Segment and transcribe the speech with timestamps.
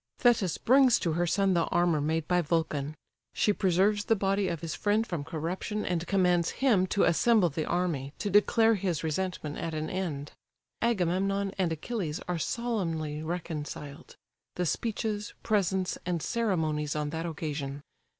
[0.17, 2.95] Thetis brings to her son the armour made by Vulcan.
[3.35, 7.67] She preserves the body of his friend from corruption, and commands him to assemble the
[7.67, 10.31] army, to declare his resentment at an end.
[10.81, 14.15] Agamemnon and Achilles are solemnly reconciled:
[14.55, 17.83] the speeches, presents, and ceremonies on that occasion.